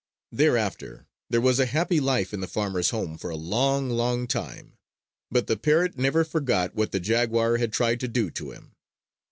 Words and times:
Thereafter 0.31 1.05
there 1.29 1.39
was 1.41 1.59
a 1.59 1.67
happy 1.67 1.99
life 1.99 2.33
in 2.33 2.39
the 2.41 2.47
farmer's 2.47 2.89
home 2.89 3.19
for 3.19 3.29
a 3.29 3.35
long, 3.35 3.87
long 3.91 4.25
time. 4.25 4.73
But 5.29 5.45
the 5.45 5.55
parrot 5.55 5.95
never 5.95 6.23
forgot 6.23 6.73
what 6.73 6.91
the 6.91 6.99
jaguar 6.99 7.57
had 7.57 7.71
tried 7.71 7.99
to 7.99 8.07
do 8.07 8.31
to 8.31 8.49
him. 8.49 8.73